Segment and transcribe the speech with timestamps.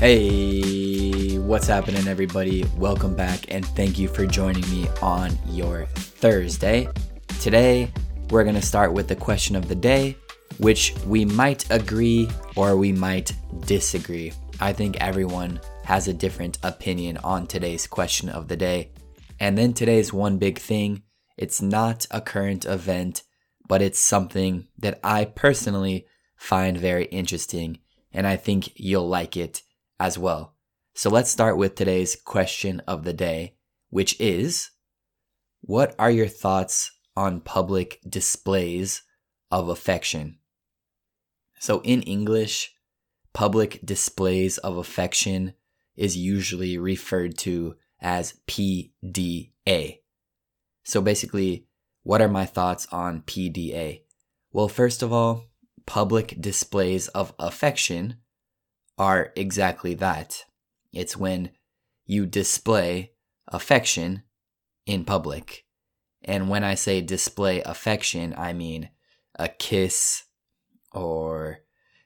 [0.00, 2.64] Hey, what's happening, everybody?
[2.78, 6.88] Welcome back, and thank you for joining me on your Thursday.
[7.38, 7.92] Today,
[8.30, 10.16] we're going to start with the question of the day,
[10.56, 13.34] which we might agree or we might
[13.66, 14.32] disagree.
[14.58, 18.92] I think everyone has a different opinion on today's question of the day.
[19.38, 21.02] And then today's one big thing
[21.36, 23.22] it's not a current event,
[23.68, 27.80] but it's something that I personally find very interesting,
[28.14, 29.60] and I think you'll like it
[30.00, 30.56] as well.
[30.94, 33.54] So let's start with today's question of the day,
[33.90, 34.70] which is
[35.60, 39.02] What are your thoughts on public displays
[39.50, 40.38] of affection?
[41.60, 42.72] So in English,
[43.34, 45.52] public displays of affection
[45.94, 49.98] is usually referred to as PDA.
[50.82, 51.66] So basically,
[52.02, 54.02] what are my thoughts on PDA?
[54.50, 55.44] Well, first of all,
[55.84, 58.16] public displays of affection
[59.00, 60.44] are exactly that.
[60.92, 61.52] It's when
[62.04, 63.12] you display
[63.48, 64.24] affection
[64.84, 65.64] in public.
[66.22, 68.90] And when I say display affection, I mean
[69.36, 70.24] a kiss
[70.92, 71.60] or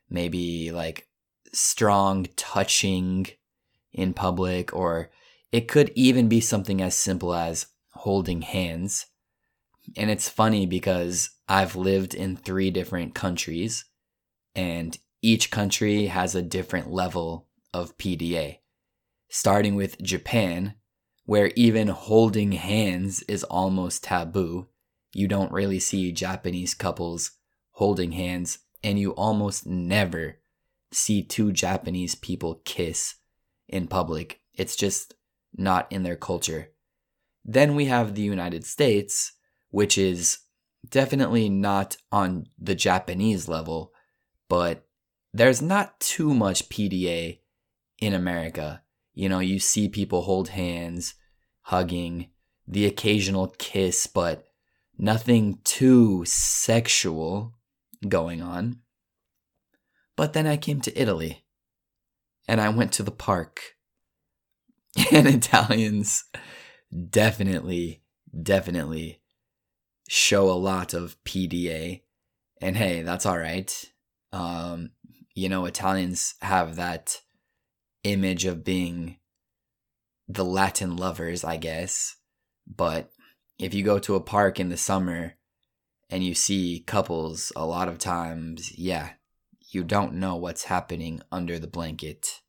[0.08, 1.08] maybe like
[1.52, 3.26] strong touching
[3.92, 5.10] in public, or
[5.50, 9.06] it could even be something as simple as holding hands.
[9.96, 13.84] And it's funny because I've lived in three different countries,
[14.54, 18.58] and each country has a different level of PDA.
[19.30, 20.74] Starting with Japan,
[21.24, 24.68] where even holding hands is almost taboo.
[25.14, 27.30] You don't really see Japanese couples
[27.70, 30.40] holding hands, and you almost never
[30.92, 33.14] see two Japanese people kiss
[33.66, 34.40] in public.
[34.52, 35.14] It's just
[35.56, 36.68] not in their culture.
[37.46, 39.32] Then we have the United States,
[39.70, 40.40] which is
[40.86, 43.92] definitely not on the Japanese level,
[44.50, 44.83] but
[45.34, 47.40] there's not too much PDA
[48.00, 48.82] in America.
[49.12, 51.14] You know, you see people hold hands,
[51.62, 52.30] hugging,
[52.68, 54.46] the occasional kiss, but
[54.96, 57.54] nothing too sexual
[58.08, 58.78] going on.
[60.16, 61.44] But then I came to Italy
[62.46, 63.60] and I went to the park.
[65.12, 66.22] And Italians
[67.10, 68.04] definitely,
[68.40, 69.20] definitely
[70.08, 72.02] show a lot of PDA.
[72.60, 73.90] And hey, that's all right.
[74.32, 74.90] Um,
[75.34, 77.20] you know, Italians have that
[78.02, 79.18] image of being
[80.28, 82.16] the Latin lovers, I guess.
[82.66, 83.10] But
[83.58, 85.34] if you go to a park in the summer
[86.08, 89.10] and you see couples, a lot of times, yeah,
[89.70, 92.40] you don't know what's happening under the blanket.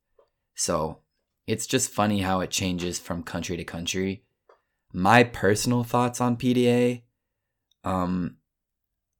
[0.55, 0.99] So
[1.47, 4.25] it's just funny how it changes from country to country
[4.95, 7.01] my personal thoughts on PDA,
[7.83, 8.37] um,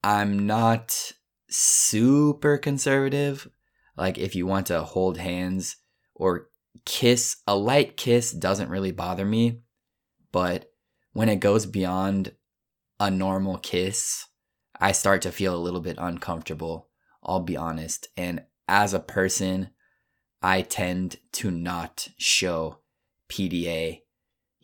[0.03, 1.11] I'm not
[1.49, 3.49] super conservative.
[3.97, 5.77] Like, if you want to hold hands
[6.13, 6.49] or
[6.85, 9.61] kiss, a light kiss doesn't really bother me.
[10.31, 10.71] But
[11.13, 12.33] when it goes beyond
[12.99, 14.25] a normal kiss,
[14.79, 16.89] I start to feel a little bit uncomfortable.
[17.23, 18.09] I'll be honest.
[18.17, 19.69] And as a person,
[20.41, 22.79] I tend to not show
[23.29, 24.01] PDA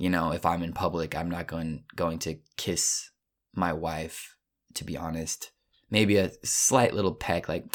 [0.01, 3.11] you know, if I'm in public, I'm not going going to kiss
[3.53, 4.35] my wife,
[4.73, 5.51] to be honest.
[5.91, 7.65] Maybe a slight little peck, like,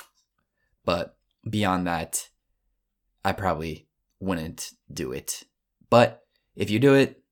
[0.85, 1.16] but
[1.49, 2.29] beyond that,
[3.25, 3.89] I probably
[4.21, 5.45] wouldn't do it.
[5.91, 6.23] But
[6.55, 7.23] if you do it,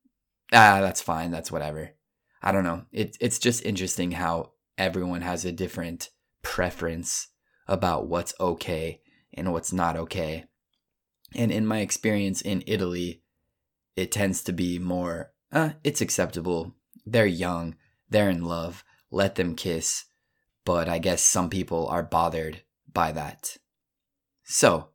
[0.53, 1.31] ah, that's fine.
[1.31, 1.93] That's whatever.
[2.43, 2.85] I don't know.
[2.93, 6.11] It, it's just interesting how everyone has a different
[6.43, 7.29] preference
[7.67, 9.01] about what's okay
[9.33, 10.45] and what's not okay.
[11.35, 13.23] And in my experience in Italy,
[13.97, 16.75] it tends to be more, uh, it's acceptable.
[17.07, 17.77] They're young,
[18.09, 20.05] they're in love, let them kiss.
[20.65, 23.57] But I guess some people are bothered by that.
[24.45, 24.91] So,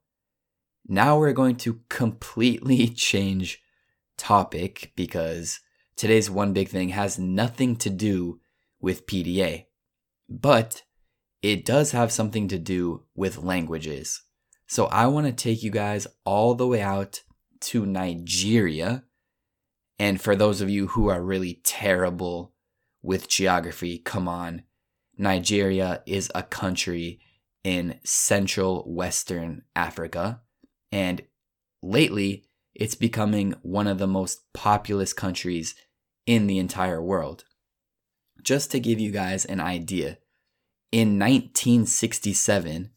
[0.87, 3.61] now we're going to completely change
[4.17, 5.59] topic because
[5.95, 8.39] today's one big thing has nothing to do
[8.79, 9.65] with PDA,
[10.29, 10.83] but
[11.41, 14.21] it does have something to do with languages.
[14.67, 17.21] So I want to take you guys all the way out
[17.61, 19.03] to Nigeria.
[19.97, 22.53] And for those of you who are really terrible
[23.01, 24.63] with geography, come on.
[25.17, 27.19] Nigeria is a country
[27.63, 30.41] in central Western Africa.
[30.91, 31.21] And
[31.81, 35.75] lately, it's becoming one of the most populous countries
[36.25, 37.43] in the entire world.
[38.41, 40.17] Just to give you guys an idea,
[40.91, 42.91] in 1967,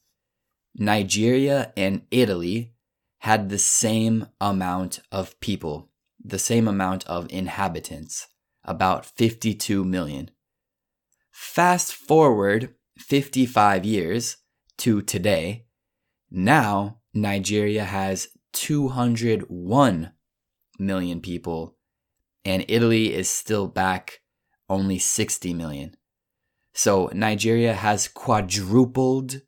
[0.76, 2.72] Nigeria and Italy
[3.18, 5.90] had the same amount of people,
[6.22, 8.28] the same amount of inhabitants,
[8.64, 10.30] about 52 million.
[11.30, 14.36] Fast forward 55 years
[14.78, 15.66] to today,
[16.30, 20.12] now Nigeria has 201
[20.78, 21.76] million people,
[22.44, 24.20] and Italy is still back
[24.68, 25.96] only 60 million.
[26.74, 29.42] So Nigeria has quadrupled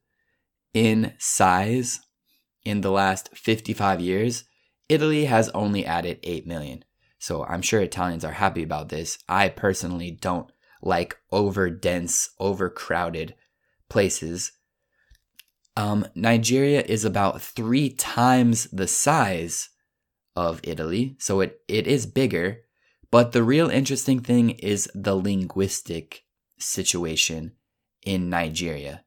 [0.74, 2.00] in size
[2.64, 4.44] in the last 55 years.
[4.88, 6.84] Italy has only added 8 million.
[7.18, 9.18] So I'm sure Italians are happy about this.
[9.28, 10.50] I personally don't
[10.82, 13.34] like over dense, overcrowded
[13.88, 14.52] places.
[15.76, 19.70] Um, Nigeria is about three times the size
[20.36, 22.60] of Italy, so it, it is bigger.
[23.10, 26.24] But the real interesting thing is the linguistic
[26.58, 27.52] situation
[28.04, 29.04] in Nigeria.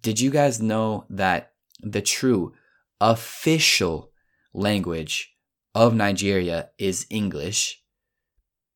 [0.00, 2.54] Did you guys know that the true
[3.00, 4.12] official
[4.52, 5.34] language
[5.74, 7.82] of Nigeria is English?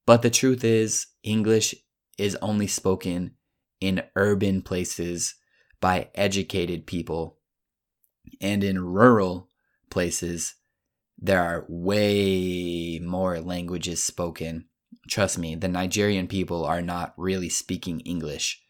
[0.06, 1.74] But the truth is, English
[2.16, 3.32] is only spoken
[3.80, 5.34] in urban places
[5.86, 7.38] by educated people.
[8.40, 9.50] And in rural
[9.88, 10.56] places,
[11.16, 14.64] there are way more languages spoken.
[15.08, 18.60] Trust me, the Nigerian people are not really speaking English.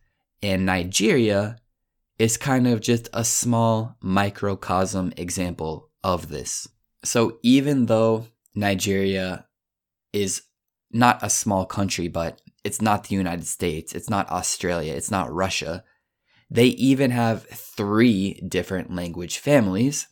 [0.42, 1.56] and Nigeria
[2.20, 6.68] is kind of just a small microcosm example of this.
[7.02, 9.46] So even though Nigeria
[10.12, 10.42] is
[10.92, 15.32] not a small country, but it's not the United States, it's not Australia, it's not
[15.32, 15.82] Russia.
[16.50, 20.06] They even have three different language families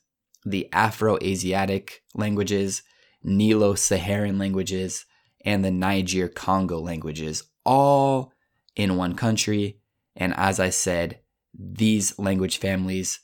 [0.47, 2.83] the Afro Asiatic languages,
[3.23, 5.05] Nilo Saharan languages,
[5.45, 8.33] and the Niger Congo languages, all
[8.77, 9.81] in one country.
[10.17, 11.21] And as I said,
[11.59, 13.21] these language families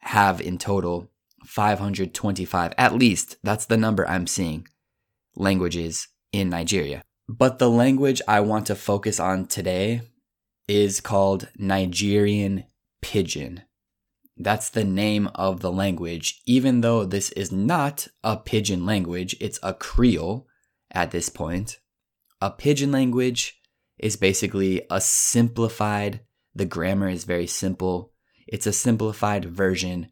[0.00, 1.10] have in total
[1.46, 4.66] 525, at least, that's the number I'm seeing,
[5.36, 7.02] languages in Nigeria.
[7.28, 10.02] But the language I want to focus on today
[10.68, 12.64] is called Nigerian
[13.02, 13.62] Pidgin.
[14.36, 19.58] That's the name of the language, even though this is not a pidgin language, it's
[19.62, 20.46] a Creole
[20.90, 21.78] at this point.
[22.42, 23.58] A pidgin language
[23.98, 26.20] is basically a simplified,
[26.56, 28.12] the grammar is very simple.
[28.46, 30.10] It's a simplified version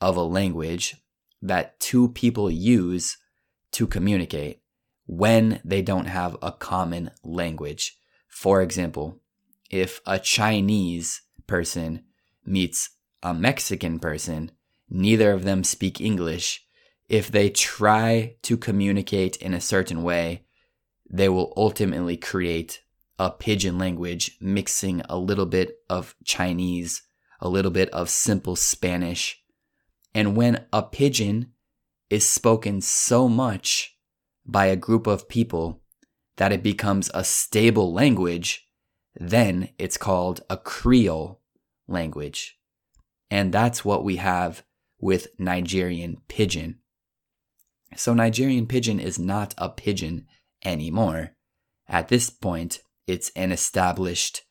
[0.00, 0.96] of a language
[1.40, 3.16] that two people use
[3.72, 4.60] to communicate
[5.06, 7.96] when they don't have a common language.
[8.26, 9.20] For example,
[9.70, 12.04] if a Chinese person
[12.44, 12.90] meets
[13.22, 14.50] a Mexican person,
[14.90, 16.66] neither of them speak English.
[17.08, 20.44] If they try to communicate in a certain way,
[21.08, 22.82] they will ultimately create
[23.18, 27.02] a pidgin language mixing a little bit of Chinese,
[27.40, 29.42] a little bit of simple Spanish.
[30.14, 31.52] And when a pidgin
[32.10, 33.96] is spoken so much
[34.46, 35.82] by a group of people
[36.36, 38.66] that it becomes a stable language,
[39.14, 41.40] then it's called a Creole
[41.86, 42.58] language.
[43.30, 44.62] And that's what we have
[45.00, 46.78] with Nigerian pidgin.
[47.96, 50.26] So Nigerian pidgin is not a pidgin
[50.64, 51.34] anymore.
[51.88, 54.42] At this point, it's an established,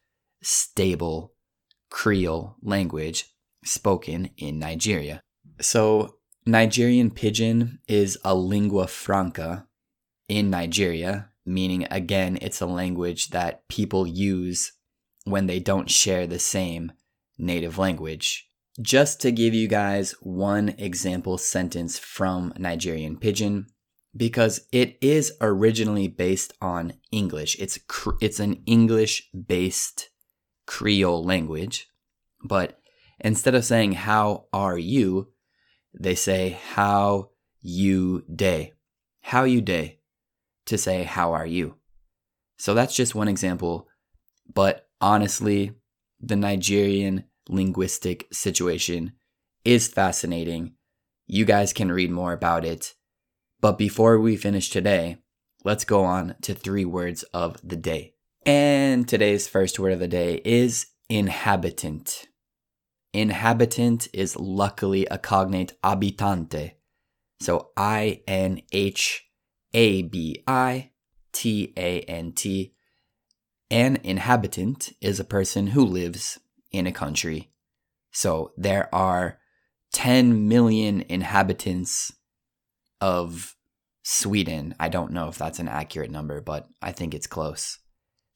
[0.41, 1.33] stable
[1.89, 3.25] Creole language
[3.63, 5.21] spoken in Nigeria.
[5.61, 9.67] So Nigerian pidgin is a lingua franca
[10.27, 14.73] in Nigeria, meaning again, it's a language that people use
[15.23, 16.91] when they don't share the same
[17.37, 18.49] native language.
[18.81, 23.67] Just to give you guys one example sentence from Nigerian Pidgin,
[24.17, 27.55] because it is originally based on English.
[27.59, 27.77] It's
[28.19, 30.09] it's an English-based
[30.65, 31.87] Creole language,
[32.43, 32.79] but
[33.19, 35.29] instead of saying "How are you,"
[35.93, 37.29] they say "How
[37.61, 38.73] you dey."
[39.21, 39.99] How you dey
[40.65, 41.75] to say "How are you."
[42.57, 43.87] So that's just one example,
[44.51, 45.73] but honestly,
[46.19, 49.13] the Nigerian linguistic situation
[49.63, 50.73] is fascinating.
[51.27, 52.95] You guys can read more about it.
[53.59, 55.17] But before we finish today,
[55.63, 58.13] let's go on to three words of the day.
[58.45, 62.27] And today's first word of the day is inhabitant.
[63.13, 66.73] Inhabitant is luckily a cognate abitante.
[67.39, 69.25] So I N H
[69.73, 70.91] A B I
[71.33, 72.73] T A N T.
[73.71, 76.39] An inhabitant is a person who lives
[76.71, 77.51] in a country.
[78.11, 79.39] So there are
[79.93, 82.11] 10 million inhabitants
[83.01, 83.55] of
[84.03, 84.75] Sweden.
[84.79, 87.79] I don't know if that's an accurate number, but I think it's close.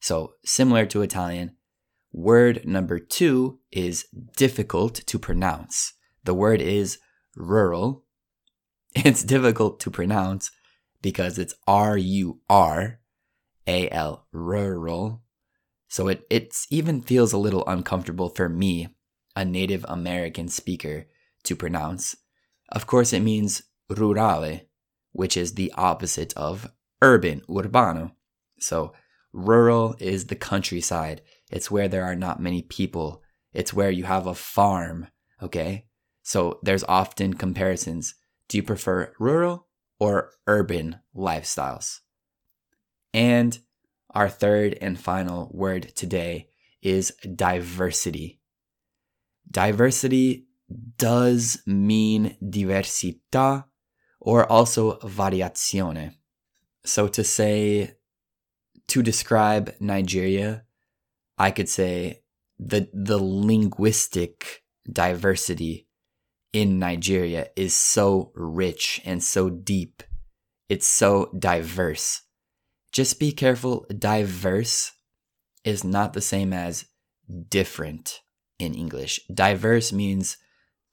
[0.00, 1.56] So, similar to Italian,
[2.12, 5.94] word number two is difficult to pronounce.
[6.24, 6.98] The word is
[7.36, 8.04] rural.
[8.94, 10.50] It's difficult to pronounce
[11.00, 13.00] because it's R U R
[13.66, 15.22] A L, rural.
[15.88, 18.88] So it it's even feels a little uncomfortable for me,
[19.34, 21.06] a Native American speaker,
[21.44, 22.16] to pronounce.
[22.68, 23.62] Of course, it means
[23.96, 24.62] rurale,
[25.12, 26.70] which is the opposite of
[27.00, 28.12] urban, urbano.
[28.58, 28.92] So
[29.32, 31.22] rural is the countryside.
[31.50, 33.22] It's where there are not many people.
[33.52, 35.08] It's where you have a farm,
[35.42, 35.86] okay?
[36.22, 38.14] So there's often comparisons.
[38.48, 39.66] Do you prefer rural
[39.98, 42.00] or urban lifestyles?
[43.12, 43.58] And
[44.10, 46.48] our third and final word today
[46.80, 48.40] is diversity.
[49.50, 50.46] Diversity
[50.96, 53.64] does mean diversità
[54.24, 56.14] or also variazione.
[56.84, 57.96] So to say,
[58.86, 60.64] to describe Nigeria,
[61.36, 62.22] I could say
[62.58, 65.88] the, the linguistic diversity
[66.52, 70.04] in Nigeria is so rich and so deep.
[70.68, 72.22] It's so diverse.
[72.92, 74.92] Just be careful, diverse
[75.64, 76.84] is not the same as
[77.48, 78.20] different
[78.60, 79.18] in English.
[79.34, 80.36] Diverse means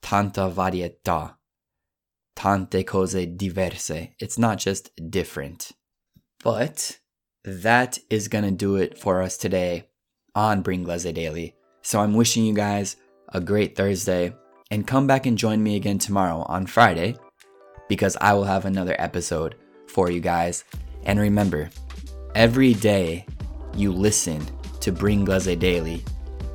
[0.02, 1.36] tanta varietà,
[2.36, 3.90] tante cose diverse.
[4.18, 5.72] It's not just different.
[6.42, 6.98] But
[7.44, 9.88] that is going to do it for us today
[10.34, 11.54] on Bringlese Daily.
[11.82, 12.96] So I'm wishing you guys
[13.32, 14.34] a great Thursday
[14.70, 17.16] and come back and join me again tomorrow on Friday
[17.88, 19.56] because I will have another episode
[19.88, 20.64] for you guys.
[21.04, 21.70] And remember,
[22.34, 23.26] every day
[23.74, 24.44] you listen
[24.80, 26.04] to Bringlese Daily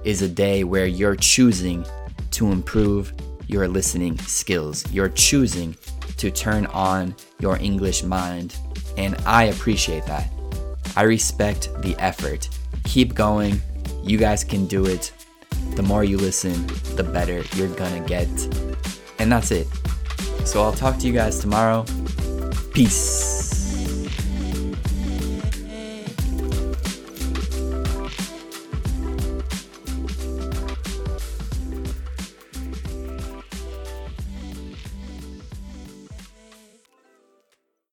[0.03, 1.85] is a day where you're choosing
[2.31, 3.13] to improve
[3.47, 4.89] your listening skills.
[4.91, 5.75] You're choosing
[6.17, 8.55] to turn on your English mind,
[8.97, 10.29] and I appreciate that.
[10.95, 12.49] I respect the effort.
[12.85, 13.61] Keep going.
[14.03, 15.11] You guys can do it.
[15.75, 18.29] The more you listen, the better you're gonna get.
[19.19, 19.67] And that's it.
[20.45, 21.85] So I'll talk to you guys tomorrow.
[22.73, 23.34] Peace.